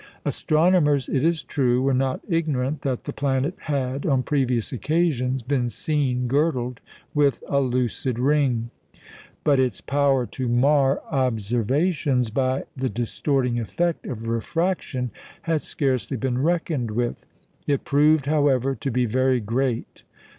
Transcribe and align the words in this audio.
Astronomers, 0.25 1.07
it 1.09 1.23
is 1.23 1.43
true, 1.43 1.83
were 1.83 1.93
not 1.93 2.21
ignorant 2.27 2.81
that 2.81 3.03
the 3.03 3.13
planet 3.13 3.53
had, 3.59 4.03
on 4.03 4.23
previous 4.23 4.73
occasions, 4.73 5.43
been 5.43 5.69
seen 5.69 6.27
girdled 6.27 6.79
with 7.13 7.43
a 7.47 7.59
lucid 7.61 8.17
ring; 8.17 8.71
but 9.43 9.59
its 9.59 9.79
power 9.79 10.25
to 10.25 10.47
mar 10.49 11.03
observations 11.11 12.31
by 12.31 12.63
the 12.75 12.89
distorting 12.89 13.59
effect 13.59 14.07
of 14.07 14.27
refraction 14.27 15.11
had 15.43 15.61
scarcely 15.61 16.17
been 16.17 16.41
reckoned 16.41 16.89
with. 16.89 17.27
It 17.67 17.83
proved, 17.83 18.25
however, 18.25 18.73
to 18.73 18.89
be 18.89 19.05
very 19.05 19.39
great. 19.39 20.01